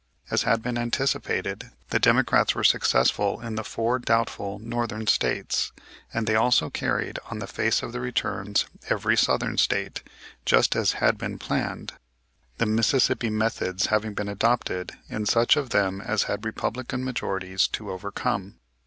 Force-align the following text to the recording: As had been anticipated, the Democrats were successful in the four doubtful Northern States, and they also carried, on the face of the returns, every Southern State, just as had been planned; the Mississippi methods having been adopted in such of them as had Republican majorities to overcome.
As 0.31 0.41
had 0.41 0.63
been 0.63 0.79
anticipated, 0.79 1.69
the 1.91 1.99
Democrats 1.99 2.55
were 2.55 2.63
successful 2.63 3.39
in 3.39 3.53
the 3.53 3.63
four 3.63 3.99
doubtful 3.99 4.57
Northern 4.57 5.05
States, 5.05 5.71
and 6.11 6.25
they 6.25 6.33
also 6.35 6.71
carried, 6.71 7.19
on 7.29 7.37
the 7.37 7.45
face 7.45 7.83
of 7.83 7.91
the 7.91 7.99
returns, 7.99 8.65
every 8.89 9.15
Southern 9.15 9.59
State, 9.59 10.01
just 10.43 10.75
as 10.75 10.93
had 10.93 11.19
been 11.19 11.37
planned; 11.37 11.93
the 12.57 12.65
Mississippi 12.65 13.29
methods 13.29 13.85
having 13.93 14.15
been 14.15 14.27
adopted 14.27 14.93
in 15.07 15.27
such 15.27 15.55
of 15.55 15.69
them 15.69 16.01
as 16.01 16.23
had 16.23 16.45
Republican 16.45 17.03
majorities 17.03 17.67
to 17.67 17.91
overcome. 17.91 18.55